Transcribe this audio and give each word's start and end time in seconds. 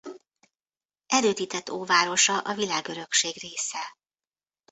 Erődített 1.07 1.69
óvárosa 1.69 2.37
a 2.39 2.53
Világörökség 2.53 3.39
része. 3.41 3.97